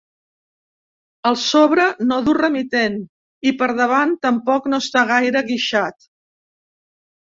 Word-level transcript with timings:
El 1.31 1.35
sobre 1.41 1.85
no 2.11 2.17
du 2.29 2.33
remitent 2.39 2.97
i 3.51 3.53
per 3.61 3.69
davant 3.83 4.17
tampoc 4.27 4.67
no 4.75 4.81
està 4.87 5.05
gaire 5.15 5.45
guixat. 5.51 6.13